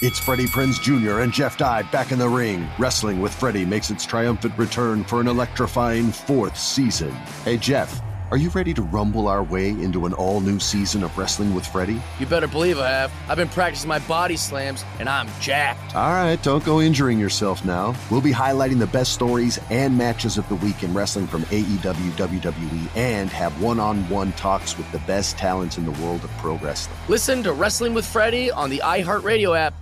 It's 0.00 0.20
Freddie 0.20 0.46
Prinze 0.46 0.80
Jr. 0.80 1.22
and 1.22 1.32
Jeff 1.32 1.58
Dye 1.58 1.82
back 1.82 2.12
in 2.12 2.20
the 2.20 2.28
ring. 2.28 2.68
Wrestling 2.78 3.20
with 3.20 3.34
Freddie 3.34 3.64
makes 3.64 3.90
its 3.90 4.06
triumphant 4.06 4.56
return 4.56 5.02
for 5.02 5.20
an 5.20 5.26
electrifying 5.26 6.12
fourth 6.12 6.56
season. 6.56 7.10
Hey, 7.44 7.56
Jeff. 7.56 8.00
Are 8.30 8.36
you 8.36 8.50
ready 8.50 8.74
to 8.74 8.82
rumble 8.82 9.26
our 9.26 9.42
way 9.42 9.70
into 9.70 10.04
an 10.04 10.12
all 10.12 10.42
new 10.42 10.60
season 10.60 11.02
of 11.02 11.16
Wrestling 11.16 11.54
with 11.54 11.66
Freddie? 11.66 11.98
You 12.20 12.26
better 12.26 12.46
believe 12.46 12.78
I 12.78 12.90
have. 12.90 13.12
I've 13.26 13.38
been 13.38 13.48
practicing 13.48 13.88
my 13.88 14.00
body 14.00 14.36
slams, 14.36 14.84
and 15.00 15.08
I'm 15.08 15.28
jacked. 15.40 15.96
All 15.96 16.12
right, 16.12 16.40
don't 16.42 16.62
go 16.62 16.82
injuring 16.82 17.18
yourself 17.18 17.64
now. 17.64 17.96
We'll 18.10 18.20
be 18.20 18.30
highlighting 18.30 18.78
the 18.78 18.86
best 18.86 19.14
stories 19.14 19.58
and 19.70 19.96
matches 19.96 20.36
of 20.36 20.46
the 20.50 20.56
week 20.56 20.82
in 20.82 20.92
wrestling 20.92 21.26
from 21.26 21.44
AEW, 21.44 22.10
WWE, 22.12 22.88
and 22.94 23.30
have 23.30 23.62
one 23.62 23.80
on 23.80 24.06
one 24.10 24.32
talks 24.32 24.76
with 24.76 24.92
the 24.92 24.98
best 25.00 25.38
talents 25.38 25.78
in 25.78 25.86
the 25.86 26.02
world 26.02 26.22
of 26.22 26.30
pro 26.32 26.58
wrestling. 26.58 26.98
Listen 27.08 27.42
to 27.44 27.54
Wrestling 27.54 27.94
with 27.94 28.04
Freddie 28.04 28.50
on 28.50 28.68
the 28.68 28.82
iHeartRadio 28.84 29.56
app, 29.58 29.72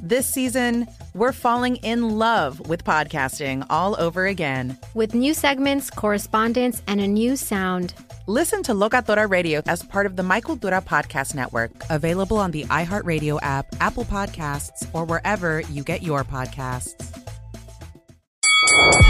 This 0.00 0.26
season, 0.26 0.86
we're 1.14 1.32
falling 1.32 1.76
in 1.76 2.18
love 2.18 2.68
with 2.68 2.84
podcasting 2.84 3.66
all 3.70 3.98
over 3.98 4.26
again. 4.26 4.76
With 4.92 5.14
new 5.14 5.32
segments, 5.32 5.88
correspondence, 5.88 6.82
and 6.86 7.00
a 7.00 7.08
new 7.08 7.34
sound. 7.34 7.94
Listen 8.26 8.62
to 8.64 8.72
Locatora 8.72 9.28
Radio 9.28 9.62
as 9.66 9.82
part 9.82 10.04
of 10.04 10.16
the 10.16 10.22
My 10.22 10.42
Cultura 10.42 10.84
Podcast 10.84 11.34
Network, 11.34 11.70
available 11.88 12.36
on 12.36 12.50
the 12.50 12.64
iHeartRadio 12.64 13.38
app, 13.40 13.74
Apple 13.80 14.04
Podcasts, 14.04 14.86
or 14.92 15.06
wherever 15.06 15.60
you 15.62 15.82
get 15.82 16.02
your 16.02 16.24
podcasts. 16.24 16.94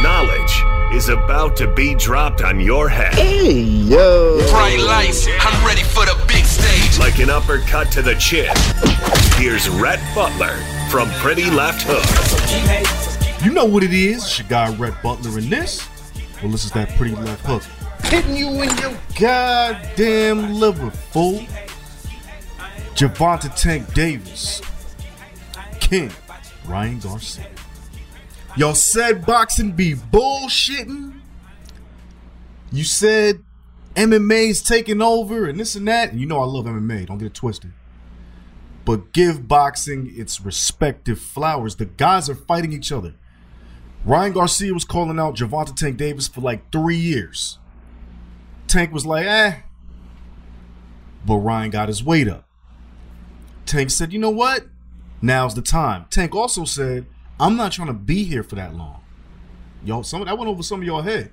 Knowledge 0.02 0.94
is 0.94 1.08
about 1.08 1.56
to 1.56 1.72
be 1.74 1.96
dropped 1.96 2.42
on 2.42 2.60
your 2.60 2.88
head. 2.88 3.14
Hey, 3.14 3.60
yo. 3.60 4.38
Bright 4.50 4.78
lights, 4.78 5.26
I'm 5.40 5.66
ready 5.66 5.82
for 5.82 6.04
the 6.04 6.16
big 6.28 6.44
stage. 6.44 7.00
Like 7.00 7.18
an 7.18 7.30
uppercut 7.30 7.90
to 7.92 8.02
the 8.02 8.14
chin. 8.14 8.54
Here's 9.36 9.68
Rhett 9.68 10.00
Butler 10.14 10.56
from 10.90 11.08
Pritty 11.10 11.50
Left 11.50 11.82
Hook. 11.86 13.44
You 13.44 13.52
know 13.52 13.64
what 13.64 13.82
it 13.82 13.92
is. 13.92 14.24
It's 14.24 14.38
your 14.38 14.48
guy, 14.48 14.74
Rhett 14.76 15.02
Butler, 15.02 15.38
and 15.38 15.50
this, 15.50 15.86
well, 16.42 16.52
this 16.52 16.64
is 16.64 16.70
that 16.72 16.88
Pretty 16.96 17.14
Left 17.16 17.44
Hook. 17.44 17.62
Hitting 18.04 18.36
you 18.36 18.48
in 18.62 18.76
your 18.78 18.96
goddamn 19.18 20.54
liver, 20.54 20.90
fool. 20.90 21.44
Gervonta 22.94 23.54
Tank 23.60 23.92
Davis. 23.94 24.62
King 25.80 26.10
Ryan 26.66 26.98
Garcia. 27.00 27.46
Y'all 28.56 28.74
said 28.74 29.26
boxing 29.26 29.72
be 29.72 29.94
bullshitting. 29.94 31.20
You 32.72 32.84
said 32.84 33.42
MMA's 33.94 34.62
taking 34.62 35.02
over 35.02 35.46
and 35.46 35.58
this 35.58 35.74
and 35.74 35.86
that. 35.88 36.12
And 36.12 36.20
you 36.20 36.26
know 36.26 36.40
I 36.40 36.44
love 36.44 36.64
MMA. 36.64 37.06
Don't 37.06 37.18
get 37.18 37.26
it 37.26 37.34
twisted 37.34 37.72
but 38.86 39.12
give 39.12 39.48
boxing 39.48 40.14
its 40.16 40.40
respective 40.40 41.18
flowers. 41.18 41.74
The 41.74 41.86
guys 41.86 42.30
are 42.30 42.36
fighting 42.36 42.72
each 42.72 42.92
other. 42.92 43.14
Ryan 44.04 44.32
Garcia 44.32 44.72
was 44.72 44.84
calling 44.84 45.18
out 45.18 45.34
Gervonta 45.34 45.74
Tank 45.74 45.96
Davis 45.96 46.28
for 46.28 46.40
like 46.40 46.70
three 46.70 46.96
years. 46.96 47.58
Tank 48.68 48.92
was 48.92 49.04
like, 49.04 49.26
eh. 49.26 49.56
But 51.26 51.38
Ryan 51.38 51.70
got 51.70 51.88
his 51.88 52.04
weight 52.04 52.28
up. 52.28 52.46
Tank 53.66 53.90
said, 53.90 54.12
you 54.12 54.20
know 54.20 54.30
what? 54.30 54.66
Now's 55.20 55.56
the 55.56 55.62
time. 55.62 56.06
Tank 56.08 56.36
also 56.36 56.64
said, 56.64 57.06
I'm 57.40 57.56
not 57.56 57.72
trying 57.72 57.88
to 57.88 57.92
be 57.92 58.22
here 58.22 58.44
for 58.44 58.54
that 58.54 58.76
long. 58.76 59.02
Y'all, 59.84 60.04
some 60.04 60.20
of 60.20 60.28
that 60.28 60.38
went 60.38 60.48
over 60.48 60.62
some 60.62 60.80
of 60.80 60.86
y'all 60.86 61.02
head. 61.02 61.32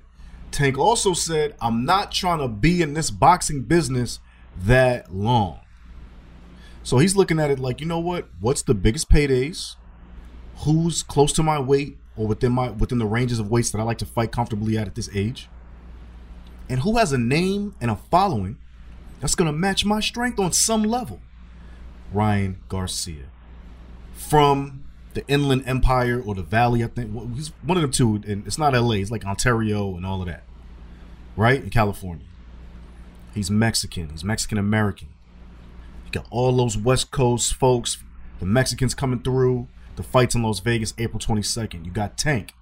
Tank 0.50 0.76
also 0.76 1.12
said, 1.12 1.54
I'm 1.60 1.84
not 1.84 2.10
trying 2.10 2.40
to 2.40 2.48
be 2.48 2.82
in 2.82 2.94
this 2.94 3.12
boxing 3.12 3.62
business 3.62 4.18
that 4.56 5.14
long. 5.14 5.60
So 6.84 6.98
he's 6.98 7.16
looking 7.16 7.40
at 7.40 7.50
it 7.50 7.58
like, 7.58 7.80
you 7.80 7.86
know 7.86 7.98
what? 7.98 8.28
What's 8.40 8.62
the 8.62 8.74
biggest 8.74 9.08
paydays? 9.08 9.76
Who's 10.58 11.02
close 11.02 11.32
to 11.32 11.42
my 11.42 11.58
weight 11.58 11.98
or 12.14 12.26
within 12.26 12.52
my 12.52 12.70
within 12.70 12.98
the 12.98 13.06
ranges 13.06 13.40
of 13.40 13.50
weights 13.50 13.70
that 13.70 13.78
I 13.78 13.82
like 13.82 13.98
to 13.98 14.06
fight 14.06 14.30
comfortably 14.30 14.76
at 14.76 14.86
at 14.86 14.94
this 14.94 15.08
age? 15.14 15.48
And 16.68 16.80
who 16.80 16.98
has 16.98 17.12
a 17.12 17.18
name 17.18 17.74
and 17.80 17.90
a 17.90 17.96
following 17.96 18.58
that's 19.20 19.34
going 19.34 19.46
to 19.46 19.52
match 19.52 19.84
my 19.84 19.98
strength 20.00 20.38
on 20.38 20.52
some 20.52 20.82
level? 20.82 21.20
Ryan 22.12 22.60
Garcia. 22.68 23.24
From 24.12 24.84
the 25.14 25.26
Inland 25.26 25.64
Empire 25.66 26.22
or 26.24 26.34
the 26.34 26.42
Valley, 26.42 26.84
I 26.84 26.88
think. 26.88 27.34
He's 27.34 27.48
one 27.62 27.78
of 27.78 27.82
them 27.82 27.90
two. 27.92 28.22
And 28.26 28.46
it's 28.46 28.58
not 28.58 28.74
LA, 28.74 28.96
it's 28.96 29.10
like 29.10 29.24
Ontario 29.24 29.96
and 29.96 30.04
all 30.04 30.20
of 30.20 30.26
that. 30.26 30.42
Right? 31.34 31.62
In 31.62 31.70
California. 31.70 32.26
He's 33.34 33.50
Mexican. 33.50 34.10
He's 34.10 34.22
Mexican 34.22 34.58
American. 34.58 35.08
Got 36.14 36.28
all 36.30 36.52
those 36.56 36.78
West 36.78 37.10
Coast 37.10 37.54
folks, 37.54 37.98
the 38.38 38.46
Mexicans 38.46 38.94
coming 38.94 39.20
through. 39.20 39.66
The 39.96 40.04
fights 40.04 40.36
in 40.36 40.44
Las 40.44 40.60
Vegas, 40.60 40.94
April 40.96 41.18
22nd. 41.18 41.84
You 41.84 41.90
got 41.90 42.16
Tank. 42.16 42.54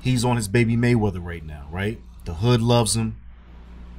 He's 0.00 0.24
on 0.24 0.36
his 0.36 0.48
baby 0.48 0.74
Mayweather 0.74 1.22
right 1.22 1.44
now, 1.44 1.68
right? 1.70 2.00
The 2.24 2.34
hood 2.34 2.62
loves 2.62 2.96
him. 2.96 3.16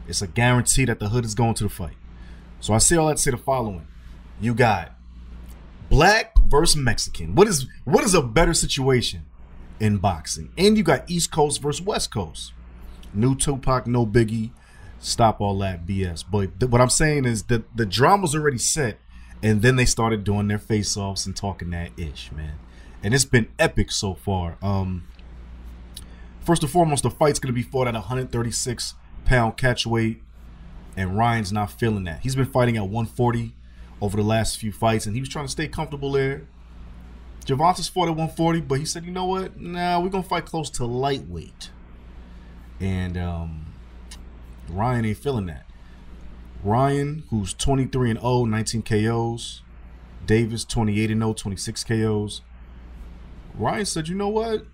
It's 0.08 0.24
a 0.24 0.28
guarantee 0.28 0.86
that 0.86 0.98
the 0.98 1.10
hood 1.10 1.24
is 1.24 1.36
going 1.36 1.54
to 1.56 1.66
the 1.66 1.70
fight. 1.70 1.98
So 2.62 2.74
I 2.74 2.80
say 2.80 2.96
all 2.96 3.08
that 3.10 3.18
to 3.18 3.22
say 3.22 3.30
the 3.30 3.38
following. 3.38 3.86
You 4.42 4.56
got 4.56 4.96
black 5.92 6.36
versus 6.48 6.76
Mexican. 6.76 7.36
What 7.36 7.48
is 7.48 7.68
what 7.86 8.04
is 8.04 8.16
a 8.16 8.24
better 8.24 8.56
situation 8.56 9.22
in 9.80 9.98
boxing? 9.98 10.52
And 10.58 10.76
you 10.76 10.82
got 10.82 11.08
East 11.08 11.32
Coast 11.32 11.62
versus 11.62 11.86
West 11.86 12.12
Coast. 12.12 12.54
New 13.14 13.36
Tupac, 13.36 13.86
no 13.86 14.08
Biggie 14.08 14.50
stop 15.00 15.42
all 15.42 15.58
that 15.60 15.86
BS. 15.86 16.24
But 16.30 16.60
th- 16.60 16.72
what 16.72 16.82
I'm 16.82 16.90
saying 16.90 17.26
is 17.26 17.44
that 17.44 17.76
the 17.76 17.86
drama's 17.86 18.36
already 18.36 18.58
set, 18.58 19.00
and 19.42 19.62
then 19.62 19.76
they 19.76 19.86
started 19.86 20.24
doing 20.24 20.48
their 20.48 20.60
face 20.60 20.96
offs 20.98 21.26
and 21.26 21.36
talking 21.36 21.70
that 21.72 21.92
ish, 21.98 22.32
man. 22.32 22.60
And 23.02 23.14
it's 23.14 23.26
been 23.26 23.48
epic 23.58 23.92
so 23.92 24.14
far. 24.14 24.58
Um, 24.62 25.08
first 26.42 26.64
and 26.64 26.72
foremost, 26.72 27.04
the 27.04 27.10
fight's 27.10 27.40
gonna 27.40 27.54
be 27.54 27.64
fought 27.64 27.88
at 27.88 27.94
136 27.94 28.96
pound 29.26 29.58
catch 29.58 29.86
weight, 29.88 30.22
and 30.98 31.18
Ryan's 31.18 31.54
not 31.54 31.72
feeling 31.72 32.04
that. 32.04 32.20
He's 32.22 32.36
been 32.36 32.46
fighting 32.46 32.76
at 32.76 32.84
140 32.84 33.54
over 34.02 34.18
the 34.18 34.24
last 34.24 34.58
few 34.58 34.72
fights, 34.72 35.06
and 35.06 35.16
he 35.16 35.22
was 35.22 35.30
trying 35.30 35.46
to 35.46 35.52
stay 35.52 35.68
comfortable 35.68 36.12
there. 36.12 36.44
Gervonta's 37.46 37.88
fought 37.88 38.08
at 38.10 38.16
140, 38.16 38.62
but 38.62 38.80
he 38.80 38.86
said, 38.86 39.06
you 39.06 39.12
know 39.12 39.26
what? 39.26 39.60
Nah, 39.60 40.00
we're 40.00 40.10
gonna 40.10 40.24
fight 40.24 40.46
close 40.46 40.70
to 40.72 40.86
lightweight. 40.86 41.72
And 42.80 43.18
um, 43.18 43.69
Ryan 44.70 45.06
ain't 45.06 45.18
feeling 45.18 45.48
that. 45.48 45.66
Ryan, 46.64 47.24
who's 47.30 47.54
23 47.54 48.12
and 48.12 48.20
0, 48.20 48.46
19 48.46 48.82
KOs. 48.84 49.62
Davis, 50.26 50.66
28 50.66 51.12
and 51.12 51.22
0, 51.22 51.34
26 51.34 51.84
KOs. 51.86 52.42
Ryan 53.56 53.86
said, 53.86 54.08
you 54.08 54.16
know 54.16 54.28
what? 54.28 54.66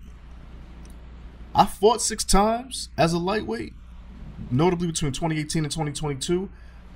I 1.54 1.64
fought 1.64 2.02
six 2.02 2.24
times 2.24 2.90
as 2.98 3.12
a 3.12 3.18
lightweight, 3.18 3.72
notably 4.50 4.86
between 4.86 5.12
2018 5.12 5.64
and 5.64 5.72
2022. 5.72 6.50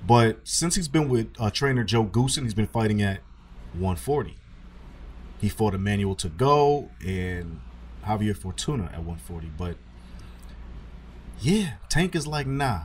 But 0.05 0.39
since 0.43 0.75
he's 0.75 0.87
been 0.87 1.09
with 1.09 1.33
uh, 1.39 1.49
trainer 1.49 1.83
Joe 1.83 2.05
Goossen, 2.05 2.43
he's 2.43 2.53
been 2.53 2.67
fighting 2.67 3.01
at 3.01 3.21
140. 3.73 4.37
He 5.39 5.49
fought 5.49 5.73
Emmanuel 5.73 6.15
Tagoe 6.15 6.89
and 7.05 7.61
Javier 8.05 8.37
Fortuna 8.37 8.85
at 8.85 8.99
140. 8.99 9.51
But 9.57 9.77
yeah, 11.39 11.73
Tank 11.89 12.15
is 12.15 12.27
like, 12.27 12.45
nah, 12.45 12.83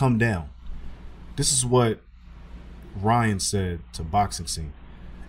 come 0.00 0.16
down. 0.16 0.48
This 1.36 1.52
is 1.52 1.66
what 1.66 2.00
Ryan 2.98 3.38
said 3.38 3.80
to 3.92 4.02
Boxing 4.02 4.46
Scene. 4.46 4.72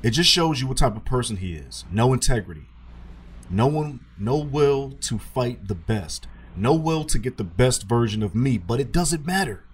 It 0.02 0.12
just 0.12 0.30
shows 0.30 0.62
you 0.62 0.68
what 0.68 0.78
type 0.78 0.96
of 0.96 1.04
person 1.04 1.36
he 1.36 1.56
is. 1.56 1.84
No 1.92 2.14
integrity. 2.14 2.68
No 3.50 3.68
one 3.68 4.00
no 4.18 4.38
will 4.38 4.92
to 5.02 5.20
fight 5.20 5.68
the 5.68 5.76
best. 5.76 6.26
No 6.56 6.74
will 6.74 7.04
to 7.04 7.20
get 7.20 7.36
the 7.36 7.44
best 7.44 7.84
version 7.84 8.24
of 8.24 8.34
me, 8.34 8.58
but 8.58 8.80
it 8.80 8.94
doesn't 8.94 9.26
matter. 9.26 9.66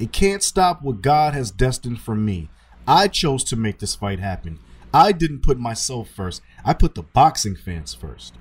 It 0.00 0.10
can't 0.10 0.42
stop 0.42 0.82
what 0.82 1.00
God 1.00 1.32
has 1.34 1.52
destined 1.52 2.00
for 2.00 2.16
me. 2.16 2.50
I 2.88 3.06
chose 3.06 3.44
to 3.44 3.56
make 3.56 3.78
this 3.78 3.94
fight 3.94 4.18
happen. 4.18 4.58
I 4.92 5.12
didn't 5.12 5.44
put 5.44 5.60
myself 5.60 6.08
first. 6.10 6.42
I 6.64 6.74
put 6.74 6.96
the 6.96 7.04
boxing 7.04 7.54
fans 7.54 7.94
first. 7.94 8.34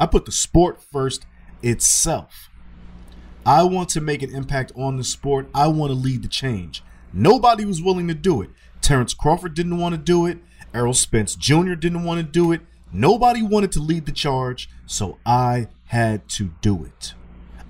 I 0.00 0.06
put 0.06 0.24
the 0.24 0.32
sport 0.32 0.82
first 0.82 1.26
itself. 1.62 2.50
I 3.46 3.62
want 3.62 3.90
to 3.90 4.00
make 4.00 4.22
an 4.24 4.34
impact 4.34 4.72
on 4.74 4.96
the 4.96 5.04
sport. 5.04 5.48
I 5.54 5.68
want 5.68 5.90
to 5.90 5.94
lead 5.94 6.22
the 6.22 6.28
change. 6.28 6.82
Nobody 7.12 7.64
was 7.64 7.80
willing 7.80 8.08
to 8.08 8.14
do 8.14 8.42
it. 8.42 8.50
Terrence 8.80 9.14
Crawford 9.14 9.54
didn't 9.54 9.78
want 9.78 9.94
to 9.94 10.00
do 10.00 10.26
it. 10.26 10.38
Errol 10.74 10.92
Spence 10.92 11.36
Jr. 11.36 11.74
didn't 11.74 12.02
want 12.02 12.18
to 12.18 12.24
do 12.24 12.50
it. 12.50 12.62
Nobody 12.92 13.42
wanted 13.42 13.70
to 13.72 13.80
lead 13.80 14.04
the 14.04 14.12
charge, 14.12 14.68
so 14.84 15.18
I 15.24 15.68
had 15.86 16.28
to 16.30 16.50
do 16.60 16.84
it. 16.84 17.14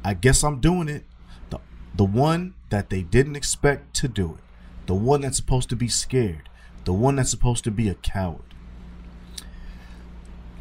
I 0.02 0.14
guess 0.14 0.42
I'm 0.42 0.60
doing 0.60 0.88
it. 0.88 1.04
The, 1.50 1.58
the 1.94 2.04
one 2.04 2.54
that 2.70 2.88
they 2.88 3.02
didn't 3.02 3.36
expect 3.36 3.94
to 3.96 4.08
do 4.08 4.38
it. 4.38 4.44
The 4.86 4.94
one 4.94 5.20
that's 5.20 5.36
supposed 5.36 5.68
to 5.68 5.76
be 5.76 5.88
scared. 5.88 6.48
The 6.86 6.94
one 6.94 7.16
that's 7.16 7.30
supposed 7.30 7.64
to 7.64 7.70
be 7.70 7.90
a 7.90 7.94
coward. 7.94 8.54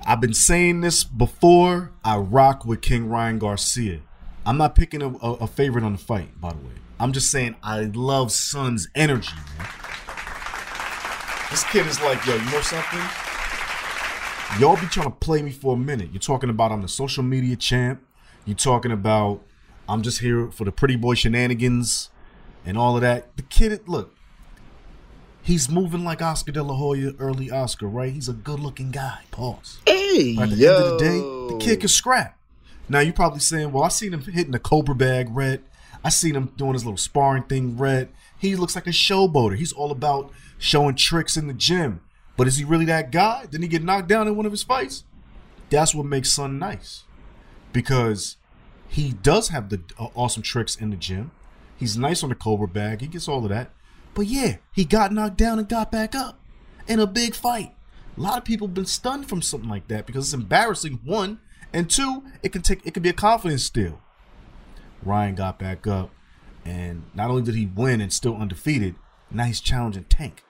I've 0.06 0.19
been 0.19 0.33
saying 0.33 0.81
this 0.81 1.06
before. 1.06 1.94
I 2.03 2.17
rock 2.17 2.65
with 2.65 2.81
King 2.81 3.07
Ryan 3.07 3.39
Garcia. 3.39 4.01
I'm 4.45 4.57
not 4.57 4.75
picking 4.75 5.01
a, 5.01 5.09
a, 5.09 5.33
a 5.33 5.47
favorite 5.47 5.83
on 5.83 5.94
the 5.94 5.97
fight, 5.97 6.39
by 6.39 6.51
the 6.51 6.57
way. 6.57 6.74
I'm 7.00 7.12
just 7.12 7.31
saying 7.31 7.56
I 7.63 7.81
love 7.94 8.31
Son's 8.31 8.88
energy, 8.95 9.33
man. 9.57 9.68
This 11.51 11.63
kid 11.65 11.86
is 11.88 12.01
like, 12.01 12.25
yo, 12.25 12.36
you 12.36 12.51
know 12.51 12.62
something? 12.62 13.00
Y'all 14.59 14.75
be 14.77 14.86
trying 14.88 15.07
to 15.07 15.15
play 15.19 15.42
me 15.42 15.51
for 15.51 15.74
a 15.74 15.77
minute. 15.77 16.09
You're 16.12 16.19
talking 16.19 16.50
about 16.50 16.71
I'm 16.71 16.81
the 16.81 16.88
social 16.88 17.24
media 17.24 17.56
champ. 17.56 18.01
You're 18.45 18.56
talking 18.56 18.92
about 18.92 19.42
I'm 19.89 20.01
just 20.01 20.19
here 20.19 20.50
for 20.51 20.63
the 20.63 20.71
pretty 20.71 20.95
boy 20.95 21.15
shenanigans 21.15 22.09
and 22.65 22.77
all 22.77 22.95
of 22.95 23.01
that. 23.01 23.36
The 23.38 23.44
kid, 23.44 23.88
look, 23.88 24.15
he's 25.41 25.69
moving 25.69 26.03
like 26.03 26.21
Oscar 26.21 26.51
De 26.51 26.63
La 26.63 26.75
Hoya, 26.75 27.13
early 27.19 27.51
Oscar, 27.51 27.88
right? 27.88 28.12
He's 28.13 28.30
a 28.30 28.33
good 28.33 28.59
looking 28.59 28.91
guy. 28.91 29.19
Pause. 29.31 29.80
Hey, 29.86 30.36
But 30.36 30.44
at 30.44 30.50
the 30.51 30.56
yo. 30.57 30.75
end 30.75 30.83
of 30.86 30.91
the 31.00 31.06
day, 31.06 31.53
the 31.53 31.57
kid 31.59 31.80
can 31.81 31.89
scrap. 31.89 32.38
Now 32.87 32.99
you're 32.99 33.13
probably 33.13 33.39
saying, 33.39 33.71
"Well, 33.71 33.83
I 33.83 33.89
seen 33.89 34.13
him 34.13 34.21
hitting 34.21 34.51
the 34.51 34.59
Cobra 34.59 34.95
bag, 34.95 35.27
Rhett. 35.31 35.61
I 36.03 36.09
seen 36.09 36.35
him 36.35 36.51
doing 36.55 36.73
his 36.73 36.85
little 36.85 36.97
sparring 36.97 37.43
thing, 37.43 37.77
Rhett. 37.77 38.09
He 38.37 38.55
looks 38.55 38.75
like 38.75 38.85
a 38.85 38.91
showboater. 38.91 39.55
He's 39.55 39.73
all 39.73 39.91
about 39.91 40.31
showing 40.59 40.95
tricks 40.95 41.35
in 41.35 41.47
the 41.47 41.53
gym. 41.53 42.01
But 42.37 42.47
is 42.47 42.57
he 42.57 42.63
really 42.63 42.85
that 42.85 43.11
guy? 43.11 43.45
Didn't 43.45 43.63
he 43.63 43.67
get 43.67 43.83
knocked 43.83 44.07
down 44.07 44.27
in 44.27 44.35
one 44.35 44.45
of 44.45 44.51
his 44.51 44.63
fights? 44.63 45.03
That's 45.69 45.95
what 45.95 46.05
makes 46.05 46.31
Son 46.31 46.59
nice, 46.59 47.05
because 47.73 48.37
he 48.88 49.13
does 49.13 49.49
have 49.49 49.69
the 49.69 49.81
uh, 49.97 50.09
awesome 50.13 50.43
tricks 50.43 50.75
in 50.75 50.91
the 50.91 50.95
gym. 50.95 51.31
He's 51.77 51.97
nice 51.97 52.23
on 52.23 52.29
the 52.29 52.35
Cobra 52.35 52.67
bag. 52.67 53.01
He 53.01 53.07
gets 53.07 53.27
all 53.27 53.43
of 53.43 53.49
that. 53.49 53.71
But 54.13 54.27
yeah, 54.27 54.57
he 54.73 54.85
got 54.85 55.11
knocked 55.11 55.38
down 55.38 55.59
and 55.59 55.67
got 55.67 55.91
back 55.91 56.13
up 56.13 56.39
in 56.88 56.99
a 56.99 57.07
big 57.07 57.33
fight. 57.33 57.73
A 58.17 58.21
lot 58.21 58.38
of 58.38 58.45
people 58.45 58.67
have 58.67 58.75
been 58.75 58.85
stunned 58.85 59.27
from 59.27 59.41
something 59.41 59.69
like 59.69 59.88
that 59.88 60.05
because 60.05 60.27
it's 60.27 60.33
embarrassing. 60.33 60.99
One 61.03 61.39
and 61.73 61.89
two, 61.89 62.23
it 62.44 62.51
can 62.51 62.62
take 62.62 62.85
it 62.85 62.94
can 62.94 63.03
be 63.03 63.09
a 63.09 63.13
confidence 63.13 63.63
steal. 63.63 64.01
Ryan 65.03 65.35
got 65.35 65.59
back 65.59 65.85
up, 65.85 66.12
and 66.63 67.03
not 67.13 67.29
only 67.29 67.44
did 67.44 67.56
he 67.56 67.65
win 67.65 68.01
and 68.01 68.12
still 68.12 68.35
undefeated, 68.35 68.95
now 69.29 69.44
he's 69.45 69.59
challenging 69.59 70.06
Tank. 70.06 70.44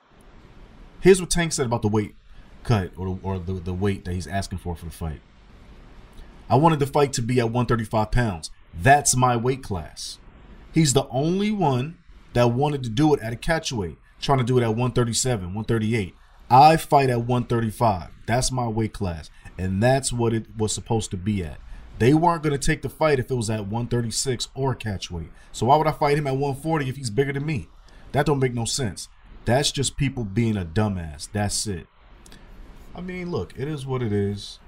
Here's 1.02 1.20
what 1.20 1.30
Tank 1.30 1.54
said 1.54 1.66
about 1.66 1.82
the 1.82 1.88
weight 1.88 2.16
cut 2.64 2.92
or, 2.98 3.20
or 3.22 3.40
the, 3.40 3.54
the 3.54 3.74
weight 3.74 4.06
that 4.06 4.14
he's 4.14 4.28
asking 4.28 4.60
for 4.60 4.76
for 4.76 4.86
the 4.86 4.92
fight. 4.92 5.22
I 6.50 6.56
wanted 6.56 6.80
the 6.80 6.88
fight 6.88 7.14
to 7.14 7.22
be 7.22 7.40
at 7.40 7.46
135 7.46 8.12
pounds. 8.12 8.52
That's 8.74 9.16
my 9.16 9.36
weight 9.38 9.64
class. 9.64 10.20
He's 10.72 10.94
the 10.94 11.08
only 11.10 11.52
one 11.52 11.98
that 12.34 12.52
wanted 12.52 12.84
to 12.84 12.90
do 12.90 13.14
it 13.14 13.22
at 13.22 13.34
a 13.34 13.36
catchweight, 13.36 13.98
trying 14.20 14.40
to 14.40 14.44
do 14.44 14.58
it 14.58 14.64
at 14.64 14.70
137, 14.70 15.54
138. 15.54 16.16
I 16.50 16.78
fight 16.78 17.10
at 17.10 17.20
135. 17.20 18.10
That's 18.26 18.52
my 18.52 18.68
weight 18.68 18.94
class. 18.94 19.30
And 19.58 19.82
that's 19.82 20.12
what 20.12 20.34
it 20.34 20.46
was 20.58 20.74
supposed 20.74 21.12
to 21.12 21.18
be 21.18 21.44
at. 21.44 21.60
They 21.98 22.14
weren't 22.14 22.44
going 22.44 22.58
to 22.58 22.66
take 22.66 22.82
the 22.82 22.90
fight 22.90 23.20
if 23.20 23.32
it 23.32 23.36
was 23.36 23.50
at 23.50 23.62
136 23.62 24.50
or 24.54 24.76
catchweight. 24.76 25.30
So 25.52 25.68
why 25.68 25.78
would 25.78 25.88
I 25.88 25.92
fight 25.92 26.18
him 26.18 26.28
at 26.28 26.34
140 26.34 26.90
if 26.90 26.98
he's 26.98 27.10
bigger 27.10 27.32
than 27.32 27.46
me? 27.46 27.70
That 28.12 28.26
don't 28.26 28.40
make 28.40 28.54
no 28.54 28.66
sense. 28.66 29.08
That's 29.46 29.72
just 29.72 29.96
people 29.96 30.24
being 30.24 30.58
a 30.58 30.66
dumbass. 30.66 31.30
That's 31.32 31.68
it. 31.68 31.88
I 32.94 33.02
mean, 33.02 33.32
look, 33.32 33.54
it 33.58 33.68
is 33.68 33.86
what 33.86 34.02
it 34.02 34.12
is. 34.12 34.60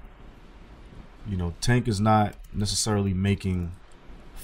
You 1.28 1.36
know, 1.36 1.54
Tank 1.60 1.88
is 1.88 2.00
not 2.00 2.34
necessarily 2.52 3.12
making 3.12 3.72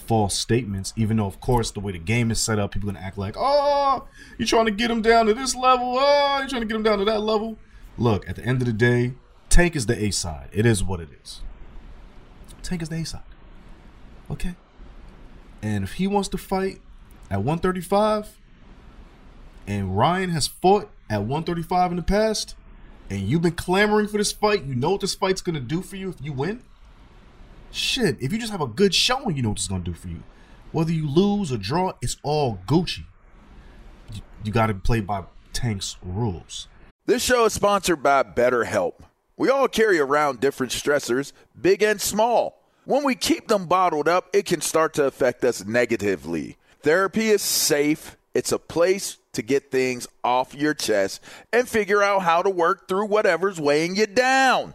false 0.07 0.39
statements, 0.39 0.93
even 0.97 1.17
though, 1.17 1.27
of 1.27 1.41
course, 1.41 1.71
the 1.71 1.81
way 1.81 1.93
the 1.93 1.99
game 1.99 2.31
is 2.31 2.41
set 2.41 2.59
up, 2.59 2.73
people 2.73 2.89
are 2.91 2.93
gonna 2.93 3.05
act 3.05 3.19
like, 3.19 3.35
oh, 3.37 4.07
you're 4.39 4.47
trying 4.47 4.67
to 4.67 4.71
get 4.71 4.91
him 4.91 5.03
down 5.03 5.27
to 5.27 5.35
this 5.35 5.55
level. 5.55 5.97
Oh, 5.99 6.37
you're 6.39 6.49
trying 6.49 6.63
to 6.63 6.67
get 6.67 6.77
him 6.77 6.83
down 6.83 6.99
to 6.99 7.05
that 7.05 7.21
level. 7.21 7.59
Look, 7.97 8.29
at 8.29 8.37
the 8.37 8.45
end 8.45 8.61
of 8.61 8.67
the 8.67 8.73
day, 8.73 9.15
Tank 9.49 9.77
is 9.77 9.87
the 9.87 10.05
A 10.05 10.11
side. 10.11 10.49
It 10.53 10.67
is 10.67 10.83
what 10.83 11.01
it 11.01 11.09
is. 11.23 11.41
Tank 12.63 12.83
is 12.83 12.89
the 12.89 12.97
A 12.97 13.05
side. 13.05 13.23
Okay. 14.31 14.55
And 15.63 15.85
if 15.85 15.95
he 15.95 16.07
wants 16.07 16.29
to 16.31 16.39
fight 16.39 16.81
at 17.31 17.39
135, 17.39 18.39
and 19.67 19.97
Ryan 19.97 20.31
has 20.31 20.47
fought 20.47 20.91
at 21.09 21.21
135 21.21 21.93
in 21.93 21.97
the 21.97 22.03
past, 22.03 22.55
and 23.09 23.21
you've 23.23 23.43
been 23.43 23.53
clamoring 23.53 24.09
for 24.09 24.19
this 24.19 24.33
fight, 24.33 24.65
you 24.65 24.75
know 24.75 24.93
what 24.93 25.01
this 25.01 25.15
fight's 25.15 25.41
gonna 25.41 25.61
do 25.61 25.83
for 25.83 25.97
you 25.97 26.11
if 26.11 26.17
you 26.21 26.33
win? 26.33 26.63
Shit, 27.75 28.23
if 28.23 28.33
you 28.33 28.39
just 28.39 28.53
have 28.53 28.61
a 28.61 28.69
good 28.69 28.95
showing, 28.95 29.35
you 29.35 29.43
know 29.43 29.49
what 29.49 29.59
it's 29.59 29.67
gonna 29.67 29.83
do 29.83 29.95
for 29.95 30.07
you. 30.07 30.23
Whether 30.71 30.93
you 30.93 31.09
lose 31.09 31.51
or 31.51 31.57
draw, 31.57 31.95
it's 32.01 32.17
all 32.23 32.61
Gucci. 32.69 33.03
You, 34.13 34.21
you 34.45 34.53
gotta 34.53 34.75
play 34.75 35.01
by 35.01 35.25
Tank's 35.53 35.97
rules. 36.01 36.69
This 37.07 37.25
show 37.25 37.47
is 37.47 37.53
sponsored 37.53 38.01
by 38.01 38.23
BetterHelp. 38.23 38.93
We 39.37 39.51
all 39.51 39.67
carry 39.67 39.99
around 39.99 40.39
different 40.39 40.71
stressors, 40.71 41.33
big 41.61 41.83
and 41.83 42.01
small. 42.01 42.63
When 42.85 43.03
we 43.03 43.17
keep 43.17 43.49
them 43.49 43.67
bottled 43.67 44.07
up, 44.07 44.29
it 44.33 44.47
can 44.47 44.61
start 44.61 44.95
to 44.95 45.07
affect 45.07 45.45
us 45.45 45.65
negatively. 45.65 46.57
Therapy 46.83 47.31
is 47.31 47.43
safe, 47.43 48.17
it's 48.35 48.53
a 48.53 48.59
place 48.61 49.19
to 49.33 49.43
get 49.43 49.73
things 49.73 50.07
off 50.23 50.55
your 50.55 50.75
chest 50.75 51.21
and 51.53 51.69
figure 51.69 52.05
out 52.05 52.23
how 52.23 52.41
to 52.41 52.51
work 52.51 52.87
through 52.87 53.07
whatever's 53.07 53.61
weighing 53.61 53.97
you 53.97 54.07
down. 54.07 54.75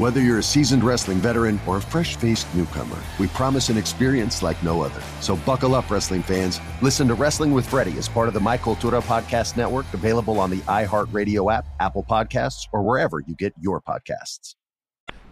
Whether 0.00 0.22
you're 0.22 0.38
a 0.38 0.42
seasoned 0.42 0.82
wrestling 0.82 1.18
veteran 1.18 1.60
or 1.66 1.76
a 1.76 1.82
fresh 1.82 2.16
faced 2.16 2.46
newcomer, 2.54 2.96
we 3.18 3.26
promise 3.26 3.68
an 3.68 3.76
experience 3.76 4.42
like 4.42 4.62
no 4.62 4.80
other. 4.80 5.02
So 5.20 5.36
buckle 5.36 5.74
up, 5.74 5.90
wrestling 5.90 6.22
fans. 6.22 6.58
Listen 6.80 7.06
to 7.08 7.12
Wrestling 7.12 7.52
with 7.52 7.68
Freddie 7.68 7.98
as 7.98 8.08
part 8.08 8.26
of 8.26 8.32
the 8.32 8.40
My 8.40 8.56
Cultura 8.56 9.02
Podcast 9.02 9.58
Network, 9.58 9.84
available 9.92 10.40
on 10.40 10.48
the 10.48 10.60
iHeartRadio 10.60 11.54
app, 11.54 11.66
Apple 11.80 12.02
Podcasts, 12.02 12.66
or 12.72 12.82
wherever 12.82 13.20
you 13.20 13.34
get 13.34 13.52
your 13.60 13.82
podcasts. 13.82 14.54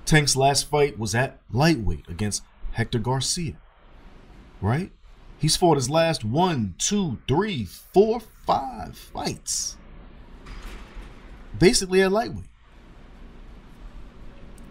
Tank's 0.04 0.36
last 0.36 0.68
fight 0.68 0.98
was 0.98 1.14
at 1.14 1.40
lightweight 1.50 2.06
against 2.06 2.42
Hector 2.72 2.98
Garcia. 2.98 3.56
Right? 4.60 4.92
He's 5.38 5.56
fought 5.56 5.78
his 5.78 5.88
last 5.88 6.26
one, 6.26 6.74
two, 6.76 7.20
three, 7.26 7.64
four, 7.64 8.20
five 8.46 8.98
fights. 8.98 9.78
Basically 11.58 12.02
at 12.02 12.12
lightweight. 12.12 12.44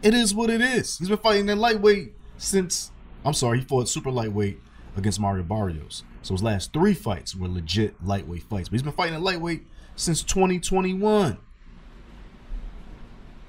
It 0.02 0.14
is 0.14 0.34
what 0.34 0.50
it 0.50 0.62
is. 0.62 0.98
He's 0.98 1.10
been 1.10 1.18
fighting 1.18 1.50
in 1.50 1.60
lightweight 1.60 2.14
since 2.38 2.92
I'm 3.26 3.34
sorry, 3.34 3.60
he 3.60 3.66
fought 3.66 3.90
super 3.90 4.12
lightweight 4.12 4.60
against 4.96 5.20
Mario 5.20 5.44
Barrios. 5.44 6.04
So 6.22 6.34
his 6.34 6.44
last 6.44 6.72
three 6.72 6.94
fights 6.94 7.36
were 7.36 7.48
legit 7.48 7.96
lightweight 8.04 8.44
fights. 8.44 8.70
But 8.70 8.76
he's 8.76 8.84
been 8.84 8.94
fighting 8.94 9.16
at 9.16 9.22
lightweight 9.22 9.66
since 9.96 10.24
2021. 10.24 11.34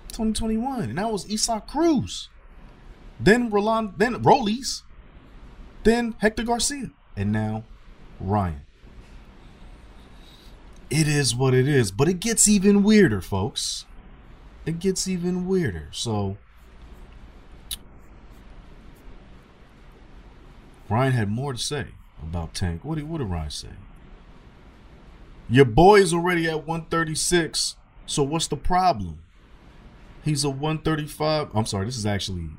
2021. 0.08 0.82
And 0.82 0.98
that 0.98 1.12
was 1.12 1.30
Isaac 1.30 1.66
Cruz. 1.66 2.28
Then 3.20 3.50
Roland, 3.50 3.94
then 3.98 4.22
Rollies. 4.22 4.82
Then 5.84 6.14
Hector 6.18 6.42
Garcia. 6.42 6.90
And 7.16 7.30
now 7.32 7.64
Ryan. 8.18 8.62
It 10.90 11.06
is 11.06 11.34
what 11.34 11.52
it 11.52 11.68
is, 11.68 11.90
but 11.92 12.08
it 12.08 12.18
gets 12.18 12.48
even 12.48 12.82
weirder, 12.82 13.20
folks. 13.20 13.84
It 14.68 14.80
gets 14.80 15.08
even 15.08 15.48
weirder. 15.48 15.88
So 15.92 16.36
Ryan 20.90 21.12
had 21.12 21.30
more 21.30 21.54
to 21.54 21.58
say 21.58 21.86
about 22.22 22.52
Tank. 22.52 22.84
What 22.84 22.96
did, 22.96 23.08
what 23.08 23.16
did 23.16 23.28
Ryan 23.28 23.48
say? 23.48 23.68
Your 25.48 25.64
boy 25.64 26.00
is 26.00 26.12
already 26.12 26.46
at 26.50 26.66
136, 26.66 27.76
so 28.04 28.22
what's 28.22 28.46
the 28.46 28.58
problem? 28.58 29.20
He's 30.22 30.44
a 30.44 30.50
135. 30.50 31.48
I'm 31.54 31.64
sorry, 31.64 31.86
this 31.86 31.96
is 31.96 32.04
actually 32.04 32.50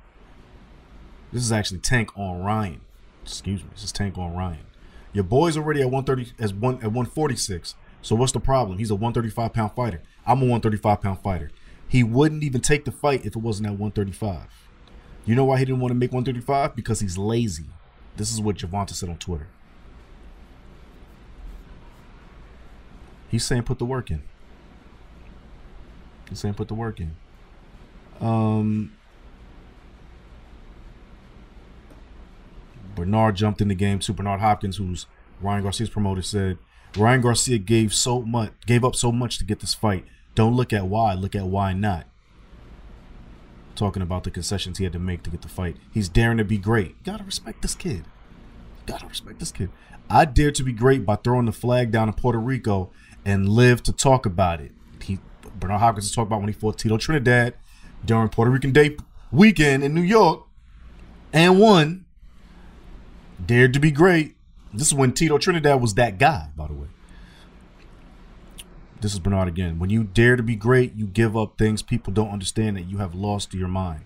this 1.31 1.43
is 1.43 1.51
actually 1.51 1.81
Tank 1.81 2.17
on 2.17 2.41
Ryan. 2.41 2.81
Excuse 3.21 3.61
me, 3.61 3.69
this 3.75 3.83
is 3.83 3.91
Tank 3.91 4.17
on 4.17 4.33
Ryan. 4.33 4.65
Your 5.13 5.25
boy's 5.25 5.55
already 5.55 5.81
at 5.81 5.91
130 5.91 6.33
as 6.43 6.55
one 6.55 6.77
at 6.77 6.85
146. 6.85 7.75
So 8.01 8.15
what's 8.15 8.31
the 8.31 8.39
problem? 8.39 8.79
He's 8.79 8.89
a 8.89 8.95
135 8.95 9.53
pound 9.53 9.73
fighter. 9.73 10.01
I'm 10.25 10.39
a 10.39 10.45
135 10.45 11.01
pound 11.01 11.19
fighter. 11.19 11.51
He 11.89 12.03
wouldn't 12.03 12.43
even 12.43 12.61
take 12.61 12.85
the 12.85 12.91
fight 12.91 13.25
if 13.25 13.35
it 13.35 13.39
wasn't 13.39 13.65
at 13.65 13.71
135. 13.71 14.45
You 15.25 15.35
know 15.35 15.43
why 15.43 15.57
he 15.57 15.65
didn't 15.65 15.81
want 15.81 15.89
to 15.91 15.95
make 15.95 16.11
135? 16.11 16.75
Because 16.75 16.99
he's 16.99 17.17
lazy. 17.17 17.65
This 18.15 18.31
is 18.31 18.39
what 18.39 18.57
Gervonta 18.57 18.91
said 18.91 19.09
on 19.09 19.17
Twitter. 19.17 19.47
He's 23.27 23.43
saying 23.43 23.63
put 23.63 23.79
the 23.79 23.85
work 23.85 24.11
in. 24.11 24.21
He's 26.29 26.39
saying 26.39 26.53
put 26.53 26.67
the 26.67 26.75
work 26.75 26.99
in. 26.99 27.15
Um, 28.21 28.93
Bernard 32.95 33.35
jumped 33.35 33.61
in 33.61 33.67
the 33.67 33.75
game 33.75 33.97
too. 33.97 34.13
Bernard 34.13 34.41
Hopkins, 34.41 34.77
who's 34.77 35.07
Ryan 35.41 35.63
Garcia's 35.63 35.89
promoter, 35.89 36.21
said 36.21 36.59
Ryan 36.95 37.21
Garcia 37.21 37.57
gave 37.57 37.93
so 37.93 38.21
much, 38.21 38.51
gave 38.65 38.83
up 38.83 38.95
so 38.95 39.11
much 39.11 39.39
to 39.39 39.43
get 39.43 39.59
this 39.59 39.73
fight. 39.73 40.05
Don't 40.35 40.55
look 40.55 40.71
at 40.73 40.87
why, 40.87 41.13
look 41.13 41.35
at 41.35 41.45
why 41.45 41.73
not. 41.73 42.05
Talking 43.75 44.01
about 44.01 44.23
the 44.23 44.31
concessions 44.31 44.77
he 44.77 44.83
had 44.83 44.93
to 44.93 44.99
make 44.99 45.23
to 45.23 45.29
get 45.29 45.41
the 45.41 45.47
fight. 45.47 45.77
He's 45.93 46.09
daring 46.09 46.37
to 46.37 46.43
be 46.43 46.57
great. 46.57 47.03
Gotta 47.03 47.23
respect 47.23 47.61
this 47.61 47.75
kid. 47.75 48.05
Gotta 48.85 49.07
respect 49.07 49.39
this 49.39 49.51
kid. 49.51 49.69
I 50.09 50.25
dare 50.25 50.51
to 50.51 50.63
be 50.63 50.73
great 50.73 51.05
by 51.05 51.15
throwing 51.15 51.45
the 51.45 51.51
flag 51.51 51.91
down 51.91 52.07
in 52.07 52.13
Puerto 52.13 52.39
Rico 52.39 52.91
and 53.23 53.47
live 53.47 53.83
to 53.83 53.93
talk 53.93 54.25
about 54.25 54.59
it. 54.59 54.71
He 55.03 55.19
Bernard 55.59 55.79
Hopkins 55.79 56.13
talked 56.13 56.27
about 56.27 56.39
when 56.39 56.49
he 56.49 56.53
fought 56.53 56.77
Tito 56.77 56.97
Trinidad 56.97 57.53
during 58.03 58.29
Puerto 58.29 58.51
Rican 58.51 58.71
Day 58.71 58.97
weekend 59.31 59.83
in 59.83 59.93
New 59.93 60.01
York 60.01 60.45
and 61.33 61.59
won. 61.59 62.05
Dared 63.43 63.73
to 63.73 63.79
be 63.79 63.91
great. 63.91 64.35
This 64.73 64.87
is 64.87 64.93
when 64.93 65.13
Tito 65.13 65.37
Trinidad 65.37 65.81
was 65.81 65.93
that 65.95 66.17
guy, 66.17 66.49
by 66.55 66.67
the 66.67 66.73
way. 66.73 66.87
This 69.01 69.13
is 69.13 69.19
Bernard 69.19 69.47
again. 69.47 69.79
When 69.79 69.89
you 69.89 70.03
dare 70.03 70.35
to 70.35 70.43
be 70.43 70.55
great, 70.55 70.95
you 70.95 71.05
give 71.05 71.37
up 71.37 71.57
things 71.57 71.81
people 71.81 72.11
don't 72.11 72.31
understand 72.31 72.75
that 72.75 72.89
you 72.89 72.97
have 72.97 73.15
lost 73.15 73.53
your 73.53 73.69
mind. 73.69 74.03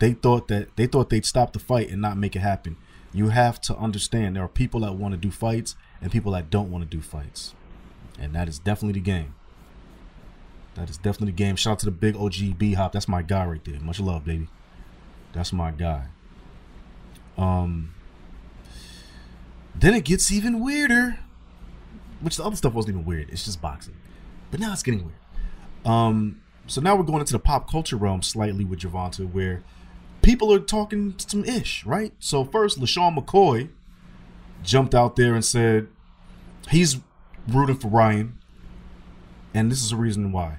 They 0.00 0.12
thought 0.12 0.48
that 0.48 0.76
they 0.76 0.86
thought 0.86 1.10
they'd 1.10 1.24
stop 1.24 1.52
the 1.52 1.58
fight 1.58 1.88
and 1.88 2.02
not 2.02 2.18
make 2.18 2.36
it 2.36 2.40
happen. 2.40 2.76
You 3.14 3.28
have 3.28 3.60
to 3.62 3.76
understand 3.76 4.36
there 4.36 4.42
are 4.42 4.48
people 4.48 4.80
that 4.80 4.94
want 4.94 5.12
to 5.12 5.18
do 5.18 5.30
fights 5.30 5.76
and 6.00 6.10
people 6.10 6.32
that 6.32 6.50
don't 6.50 6.70
want 6.70 6.82
to 6.82 6.96
do 6.96 7.02
fights. 7.02 7.54
And 8.18 8.34
that 8.34 8.48
is 8.48 8.58
definitely 8.58 9.00
the 9.00 9.04
game. 9.04 9.34
That 10.74 10.90
is 10.90 10.96
definitely 10.96 11.32
the 11.32 11.36
game. 11.36 11.56
Shout 11.56 11.72
out 11.72 11.78
to 11.80 11.86
the 11.86 11.92
big 11.92 12.16
OG 12.16 12.58
B 12.58 12.74
Hop. 12.74 12.92
That's 12.92 13.08
my 13.08 13.22
guy 13.22 13.46
right 13.46 13.64
there. 13.64 13.80
Much 13.80 14.00
love, 14.00 14.24
baby. 14.24 14.48
That's 15.32 15.52
my 15.52 15.70
guy. 15.70 16.06
Um 17.38 17.94
then 19.74 19.94
it 19.94 20.04
gets 20.04 20.30
even 20.30 20.60
weirder. 20.60 21.18
Which 22.22 22.36
the 22.36 22.44
other 22.44 22.56
stuff 22.56 22.72
wasn't 22.72 22.94
even 22.94 23.04
weird. 23.04 23.28
It's 23.30 23.44
just 23.44 23.60
boxing. 23.60 23.96
But 24.50 24.60
now 24.60 24.72
it's 24.72 24.82
getting 24.82 25.04
weird. 25.04 25.16
Um, 25.84 26.40
so 26.66 26.80
now 26.80 26.94
we're 26.96 27.02
going 27.02 27.20
into 27.20 27.32
the 27.32 27.38
pop 27.38 27.68
culture 27.70 27.96
realm 27.96 28.22
slightly 28.22 28.64
with 28.64 28.80
Gervonta, 28.80 29.30
where 29.30 29.62
people 30.22 30.52
are 30.52 30.60
talking 30.60 31.14
some 31.18 31.44
ish, 31.44 31.84
right? 31.84 32.12
So 32.18 32.44
first, 32.44 32.80
LeSean 32.80 33.16
McCoy 33.16 33.68
jumped 34.62 34.94
out 34.94 35.16
there 35.16 35.34
and 35.34 35.44
said 35.44 35.88
he's 36.70 36.98
rooting 37.48 37.76
for 37.76 37.88
Ryan. 37.88 38.38
And 39.52 39.70
this 39.70 39.82
is 39.82 39.90
the 39.90 39.96
reason 39.96 40.32
why. 40.32 40.58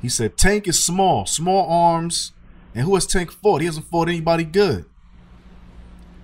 He 0.00 0.08
said 0.08 0.36
Tank 0.36 0.66
is 0.66 0.82
small, 0.82 1.26
small 1.26 1.70
arms, 1.70 2.32
And 2.74 2.84
who 2.84 2.94
has 2.94 3.06
Tank 3.06 3.30
fought? 3.30 3.60
He 3.60 3.66
hasn't 3.66 3.86
fought 3.86 4.08
anybody 4.08 4.44
good. 4.44 4.86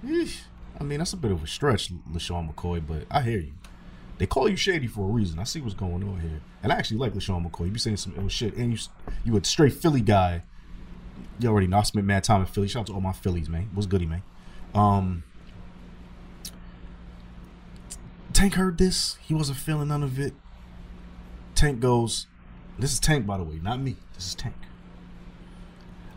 Eesh. 0.04 0.40
I 0.80 0.84
mean, 0.84 0.98
that's 0.98 1.12
a 1.12 1.16
bit 1.16 1.30
of 1.30 1.42
a 1.42 1.46
stretch, 1.46 1.92
LeSean 1.92 2.52
McCoy, 2.52 2.84
but 2.86 3.04
I 3.10 3.22
hear 3.22 3.40
you. 3.40 3.52
They 4.18 4.26
call 4.26 4.48
you 4.48 4.56
shady 4.56 4.88
for 4.88 5.02
a 5.02 5.12
reason. 5.12 5.38
I 5.38 5.44
see 5.44 5.60
what's 5.60 5.74
going 5.74 6.02
on 6.02 6.20
here. 6.20 6.40
And 6.62 6.72
I 6.72 6.76
actually 6.76 6.98
like 6.98 7.14
LeSean 7.14 7.48
McCoy. 7.48 7.66
You 7.66 7.72
be 7.72 7.78
saying 7.78 7.98
some 7.98 8.14
ill 8.16 8.28
shit. 8.28 8.54
And 8.56 8.72
you 8.72 8.78
you 9.24 9.36
a 9.36 9.44
straight 9.44 9.72
Philly 9.72 10.00
guy. 10.00 10.42
You 11.38 11.48
already 11.48 11.68
know 11.68 11.78
I 11.78 11.82
spent 11.82 12.04
mad 12.04 12.24
time 12.24 12.40
in 12.40 12.46
Philly. 12.46 12.66
Shout 12.66 12.80
out 12.80 12.86
to 12.88 12.92
all 12.94 13.00
my 13.00 13.12
Phillies, 13.12 13.48
man. 13.48 13.70
What's 13.72 13.86
goody, 13.86 14.06
man? 14.06 14.22
Um 14.74 15.22
Tank 18.32 18.54
heard 18.54 18.78
this. 18.78 19.16
He 19.22 19.34
wasn't 19.34 19.58
feeling 19.58 19.88
none 19.88 20.02
of 20.02 20.18
it. 20.18 20.34
Tank 21.54 21.80
goes, 21.80 22.26
This 22.78 22.92
is 22.92 23.00
Tank, 23.00 23.26
by 23.26 23.36
the 23.36 23.44
way, 23.44 23.58
not 23.62 23.80
me. 23.80 23.96
This 24.14 24.28
is 24.28 24.34
Tank. 24.34 24.54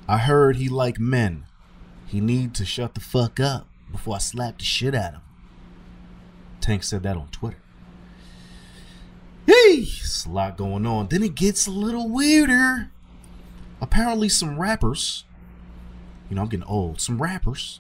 I 0.08 0.18
heard 0.18 0.58
he 0.58 0.70
like 0.70 1.00
men. 1.00 1.46
He 2.06 2.20
need 2.20 2.54
to 2.56 2.66
shut 2.66 2.96
the 2.96 3.00
fuck 3.00 3.40
up 3.40 3.68
before 3.92 4.16
I 4.16 4.20
slap 4.20 4.58
the 4.58 4.64
shit 4.64 4.94
out 4.94 5.10
of 5.10 5.14
him. 5.14 5.22
Tank 6.60 6.84
said 6.84 7.04
that 7.04 7.18
on 7.18 7.28
Twitter. 7.30 7.58
It's 9.74 10.26
a 10.26 10.30
lot 10.30 10.58
going 10.58 10.86
on. 10.86 11.08
Then 11.08 11.24
it 11.24 11.36
gets 11.36 11.68
a 11.68 11.72
little 11.72 12.10
weirder. 12.10 12.90
Apparently, 13.80 14.30
some 14.30 14.60
rappers, 14.60 15.26
you 16.30 16.36
know, 16.36 16.44
I'm 16.44 16.50
getting 16.50 16.66
old, 16.66 17.02
some 17.02 17.22
rappers, 17.22 17.80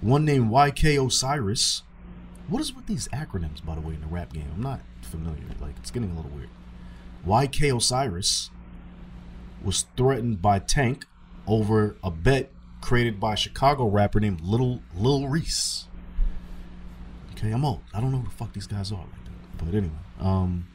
one 0.00 0.24
named 0.24 0.50
YK 0.50 1.06
Osiris. 1.06 1.82
What 2.48 2.60
is 2.60 2.74
with 2.74 2.86
these 2.86 3.06
acronyms, 3.08 3.64
by 3.64 3.76
the 3.76 3.80
way, 3.80 3.94
in 3.94 4.00
the 4.00 4.08
rap 4.08 4.32
game? 4.32 4.50
I'm 4.52 4.62
not 4.62 4.80
familiar. 5.02 5.44
Like, 5.60 5.76
it's 5.78 5.90
getting 5.90 6.10
a 6.10 6.14
little 6.14 6.32
weird. 6.32 6.48
YK 7.26 7.76
Osiris 7.76 8.50
was 9.62 9.86
threatened 9.96 10.42
by 10.42 10.58
Tank 10.58 11.04
over 11.46 11.96
a 12.02 12.10
bet 12.10 12.50
created 12.80 13.20
by 13.20 13.34
a 13.34 13.36
Chicago 13.36 13.86
rapper 13.86 14.20
named 14.20 14.40
Little 14.40 14.82
Lil 14.96 15.28
Reese. 15.28 15.86
Okay, 17.32 17.50
I'm 17.52 17.64
old. 17.64 17.82
I 17.94 18.00
don't 18.00 18.10
know 18.10 18.18
who 18.18 18.24
the 18.24 18.30
fuck 18.30 18.52
these 18.52 18.66
guys 18.66 18.90
are 18.90 18.96
like 18.96 19.24
that. 19.24 19.64
But 19.64 19.74
anyway, 19.74 19.94
um, 20.18 20.66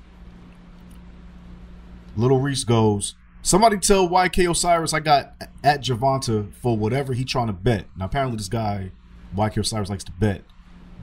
Little 2.16 2.40
Reese 2.40 2.64
goes, 2.64 3.16
somebody 3.42 3.78
tell 3.78 4.08
YK 4.08 4.50
Osiris 4.50 4.94
I 4.94 5.00
got 5.00 5.34
at 5.64 5.82
Gervonta 5.82 6.54
for 6.56 6.78
whatever 6.78 7.14
he 7.14 7.26
trying 7.26 7.48
to 7.48 7.54
bet. 7.54 7.86
Now 7.98 8.06
apparently 8.06 8.38
this 8.38 8.48
guy, 8.48 8.92
YK 9.36 9.58
Osiris 9.58 9.90
likes 9.90 10.04
to 10.06 10.12
bet, 10.14 10.44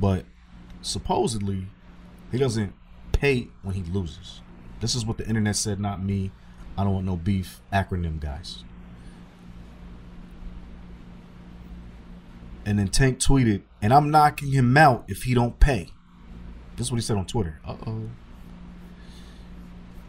but 0.00 0.24
supposedly 0.80 1.66
he 2.30 2.38
doesn't 2.38 2.74
pay 3.12 3.48
when 3.62 3.74
he 3.74 3.82
loses. 3.82 4.40
This 4.80 4.94
is 4.94 5.04
what 5.04 5.18
the 5.18 5.26
internet 5.28 5.56
said, 5.56 5.78
not 5.78 6.02
me. 6.02 6.32
I 6.76 6.84
don't 6.84 6.94
want 6.94 7.06
no 7.06 7.16
beef. 7.16 7.60
Acronym 7.72 8.18
guys. 8.18 8.64
And 12.64 12.78
then 12.78 12.88
Tank 12.88 13.18
tweeted, 13.18 13.62
and 13.80 13.92
I'm 13.92 14.10
knocking 14.10 14.52
him 14.52 14.76
out 14.76 15.04
if 15.08 15.24
he 15.24 15.34
don't 15.34 15.58
pay. 15.60 15.90
This 16.76 16.86
is 16.86 16.92
what 16.92 16.96
he 16.96 17.02
said 17.02 17.16
on 17.16 17.26
Twitter. 17.26 17.60
Uh 17.64 17.76
oh. 17.86 18.08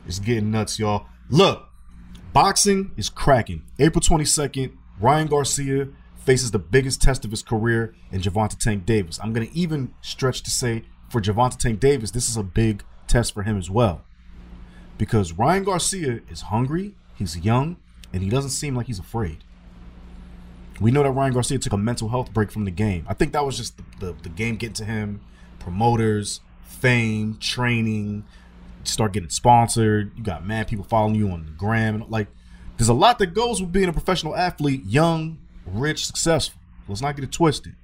It's 0.06 0.20
getting 0.20 0.52
nuts, 0.52 0.80
y'all. 0.80 1.06
Look, 1.30 1.70
boxing 2.34 2.92
is 2.98 3.10
cracking. 3.10 3.64
April 3.80 4.02
22nd, 4.02 4.74
Ryan 5.00 5.28
Garcia 5.28 5.88
faces 6.18 6.52
the 6.52 6.60
biggest 6.60 7.02
test 7.02 7.26
of 7.26 7.32
his 7.32 7.44
career 7.44 7.96
in 8.12 8.22
Gervonta 8.22 8.58
Tank 8.58 8.86
Davis. 8.86 9.20
I'm 9.22 9.34
going 9.34 9.48
to 9.48 9.56
even 9.58 9.94
stretch 10.02 10.42
to 10.44 10.52
say 10.52 10.84
for 11.10 11.22
Gervonta 11.22 11.58
Tank 11.58 11.80
Davis, 11.80 12.12
this 12.12 12.30
is 12.30 12.38
a 12.38 12.44
big 12.44 12.84
test 13.08 13.34
for 13.34 13.44
him 13.44 13.58
as 13.58 13.70
well. 13.70 14.04
Because 14.98 15.34
Ryan 15.34 15.64
Garcia 15.64 16.22
is 16.30 16.42
hungry, 16.42 16.96
he's 17.16 17.38
young, 17.38 17.78
and 18.12 18.24
he 18.24 18.30
doesn't 18.30 18.52
seem 18.52 18.76
like 18.76 18.88
he's 18.88 19.00
afraid. 19.00 19.44
We 20.80 20.92
know 20.92 21.04
that 21.04 21.12
Ryan 21.12 21.34
Garcia 21.34 21.60
took 21.60 21.74
a 21.74 21.78
mental 21.78 22.10
health 22.10 22.34
break 22.34 22.52
from 22.52 22.66
the 22.66 22.72
game. 22.72 23.06
I 23.08 23.14
think 23.14 23.34
that 23.34 23.46
was 23.46 23.58
just 23.58 23.78
the, 23.78 23.84
the, 24.00 24.14
the 24.24 24.30
game 24.30 24.56
getting 24.56 24.74
to 24.76 24.86
him, 24.86 25.22
promoters, 25.60 26.42
fame, 26.64 27.38
training, 27.40 28.26
start 28.92 29.14
getting 29.14 29.30
sponsored. 29.30 30.12
You 30.16 30.24
got 30.24 30.46
mad 30.46 30.68
people 30.68 30.86
following 30.86 31.16
you 31.16 31.30
on 31.30 31.46
the 31.46 31.52
gram. 31.52 32.06
Like, 32.10 32.28
there's 32.78 32.90
a 32.90 32.94
lot 32.94 33.20
that 33.20 33.28
goes 33.34 33.62
with 33.62 33.72
being 33.72 33.90
a 33.90 33.94
professional 33.94 34.36
athlete, 34.36 34.84
young, 34.86 35.38
rich, 35.66 36.06
successful. 36.06 36.60
Let's 36.88 37.02
not 37.02 37.16
get 37.16 37.24
it 37.24 37.32
twisted. 37.32 37.76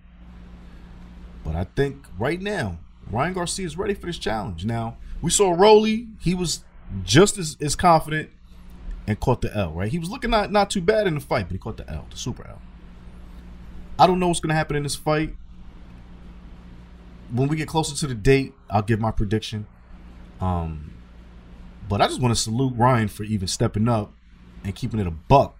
But 1.44 1.56
I 1.56 1.65
think 1.75 2.06
right 2.18 2.41
now, 2.41 2.79
Ryan 3.10 3.34
Garcia 3.34 3.65
is 3.65 3.77
ready 3.77 3.94
for 3.94 4.08
this 4.08 4.18
challenge. 4.18 4.65
Now, 4.65 4.98
we 5.22 5.32
saw 5.32 5.51
Rolly. 5.51 6.08
He 6.20 6.36
was 6.36 6.63
just 7.03 7.38
as, 7.38 7.58
as 7.62 7.75
confident 7.75 8.29
and 9.08 9.20
caught 9.20 9.41
the 9.41 9.56
L, 9.56 9.72
right? 9.72 9.92
He 9.92 10.00
was 10.00 10.09
looking 10.09 10.29
not, 10.29 10.51
not 10.51 10.70
too 10.70 10.81
bad 10.81 11.07
in 11.07 11.16
the 11.16 11.20
fight, 11.20 11.48
but 11.48 11.53
he 11.53 11.57
caught 11.57 11.77
the 11.77 11.90
L, 11.90 12.05
the 12.09 12.18
super 12.18 12.46
L. 12.48 12.62
I 13.98 14.07
don't 14.07 14.20
know 14.20 14.27
what's 14.27 14.40
going 14.40 14.50
to 14.50 14.55
happen 14.55 14.75
in 14.75 14.83
this 14.83 14.96
fight. 14.96 15.35
When 17.31 17.48
we 17.48 17.55
get 17.55 17.68
closer 17.68 17.96
to 17.96 18.07
the 18.07 18.16
date, 18.16 18.53
I'll 18.70 18.81
give 18.81 19.00
my 19.00 19.12
prediction. 19.12 19.68
Um, 20.39 20.93
but 21.87 22.01
I 22.01 22.07
just 22.07 22.21
want 22.21 22.35
to 22.35 22.41
salute 22.41 22.73
Ryan 22.75 23.07
for 23.07 23.23
even 23.23 23.47
stepping 23.47 23.87
up 23.87 24.13
and 24.63 24.75
keeping 24.75 24.99
it 24.99 25.07
a 25.07 25.11
buck 25.11 25.57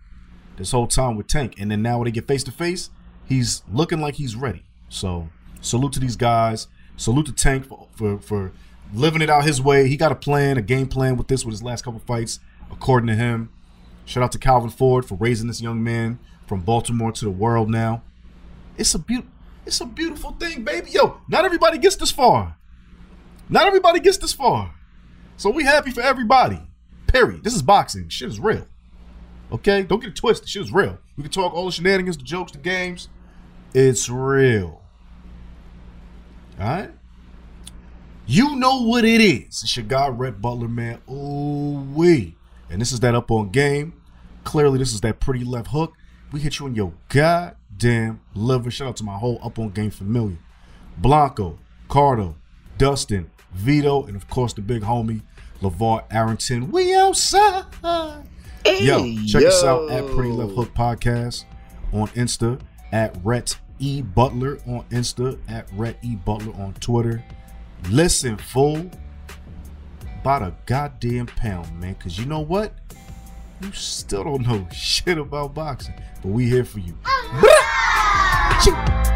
this 0.58 0.72
whole 0.72 0.88
time 0.88 1.16
with 1.16 1.28
Tank. 1.28 1.56
And 1.60 1.72
then 1.72 1.82
now 1.82 1.98
when 1.98 2.06
they 2.06 2.12
get 2.12 2.28
face 2.28 2.44
to 2.44 2.52
face, 2.52 2.90
he's 3.26 3.64
looking 3.72 4.00
like 4.00 4.16
he's 4.16 4.36
ready. 4.36 4.64
So 4.90 5.30
salute 5.62 5.94
to 5.94 6.00
these 6.00 6.16
guys. 6.16 6.68
Salute 6.98 7.28
to 7.28 7.32
Tank 7.32 7.66
for, 7.66 7.88
for, 7.96 8.20
for 8.20 8.52
living 8.94 9.22
it 9.22 9.30
out 9.30 9.46
his 9.46 9.62
way. 9.62 9.88
He 9.88 9.98
got 9.98 10.12
a 10.12 10.16
plan, 10.16 10.58
a 10.58 10.62
game 10.62 10.88
plan 10.88 11.16
with 11.16 11.28
this 11.28 11.46
with 11.46 11.54
his 11.54 11.64
last 11.64 11.84
couple 11.84 12.02
fights, 12.02 12.40
according 12.72 13.08
to 13.08 13.16
him. 13.16 13.50
Shout 14.06 14.24
out 14.24 14.32
to 14.34 14.40
Calvin 14.40 14.70
Ford 14.70 15.06
for 15.06 15.16
raising 15.16 15.48
this 15.48 15.62
young 15.62 15.84
man 15.84 16.20
from 16.46 16.62
Baltimore 16.62 17.12
to 17.12 17.26
the 17.26 17.32
world 17.32 17.70
now. 17.70 18.04
It's 18.78 18.94
a 18.94 19.00
beautiful 19.00 19.32
it's 19.66 19.82
a 19.82 19.86
beautiful 19.86 20.32
thing, 20.32 20.64
baby. 20.64 20.90
Yo, 20.92 21.22
not 21.28 21.46
everybody 21.46 21.78
gets 21.78 21.96
this 21.96 22.12
far. 22.12 22.58
Not 23.50 23.68
everybody 23.68 24.00
gets 24.00 24.18
this 24.18 24.34
far. 24.34 24.76
So 25.38 25.50
we 25.50 25.64
happy 25.64 25.92
for 25.92 26.02
everybody. 26.02 26.62
Period. 27.08 27.44
This 27.44 27.56
is 27.56 27.62
boxing. 27.62 28.10
Shit 28.10 28.30
is 28.30 28.40
real. 28.40 28.68
Okay? 29.52 29.84
Don't 29.84 30.00
get 30.00 30.10
it 30.10 30.16
twisted. 30.16 30.48
Shit 30.48 30.62
is 30.64 30.72
real. 30.72 31.00
We 31.18 31.24
can 31.24 31.32
talk 31.32 31.54
all 31.54 31.66
the 31.66 31.72
shenanigans, 31.72 32.18
the 32.18 32.24
jokes, 32.24 32.52
the 32.52 32.60
games. 32.60 33.10
It's 33.74 34.10
real. 34.10 34.82
Alright? 36.60 36.92
You 38.28 38.56
know 38.58 38.84
what 38.84 39.06
it 39.06 39.22
is. 39.22 39.64
It's 39.64 39.76
your 39.76 39.86
guy, 39.86 40.08
Rhett 40.08 40.40
Butler, 40.40 40.68
man. 40.68 41.00
Ooh 41.10 41.88
wee. 41.94 42.36
And 42.70 42.80
this 42.80 42.92
is 42.92 43.00
that 43.00 43.16
up 43.16 43.32
on 43.32 43.50
game. 43.50 43.94
Clearly, 44.44 44.78
this 44.78 44.94
is 44.94 45.02
that 45.02 45.20
pretty 45.20 45.44
left 45.44 45.70
hook. 45.70 45.94
We 46.32 46.40
hit 46.40 46.60
you 46.60 46.68
in 46.68 46.76
your 46.76 46.94
goddamn 47.10 48.22
liver. 48.36 48.70
Shout 48.70 48.90
out 48.90 48.98
to 48.98 49.04
my 49.04 49.18
whole 49.18 49.40
up 49.44 49.58
on 49.58 49.70
game 49.70 49.90
familiar. 49.90 50.38
Blanco, 50.98 51.58
Cardo, 51.90 52.36
Dustin, 52.78 53.32
Vito, 53.54 54.06
and 54.06 54.16
of 54.16 54.30
course 54.30 54.54
the 54.54 54.62
big 54.62 54.84
homie, 54.84 55.22
LaVar 55.62 56.04
Arrington. 56.12 56.72
We 56.72 56.96
outside. 56.96 57.66
Hey, 58.64 58.84
yo, 58.84 58.98
check 59.26 59.44
yo. 59.44 59.48
us 59.48 59.64
out 59.64 59.90
at 59.90 60.04
Pritty 60.04 60.36
Left 60.36 60.54
Hook 60.54 60.74
Podcast 60.74 61.46
on 61.94 62.08
Insta, 62.10 62.60
at 62.92 63.16
Rhett 63.24 63.58
E. 63.80 64.02
Butler 64.02 64.60
on 64.68 64.84
Insta, 64.90 65.40
at 65.48 65.68
Rhett 65.74 65.98
E. 66.02 66.16
Butler 66.16 66.54
on 66.62 66.74
Twitter. 66.76 67.24
Listen, 67.90 68.38
fool. 68.38 68.90
About 70.22 70.42
a 70.42 70.54
goddamn 70.66 71.28
pound, 71.28 71.80
man. 71.80 71.96
Cause 71.96 72.18
you 72.18 72.26
know 72.26 72.42
what? 72.42 72.74
You 73.62 73.72
still 73.72 74.26
don't 74.26 74.46
know 74.46 74.68
shit 74.74 75.18
about 75.18 75.54
boxing. 75.54 75.94
But 76.22 76.30
we 76.30 76.50
here 76.50 76.66
for 76.66 76.80
you. 76.80 76.98
Ah! 77.06 79.16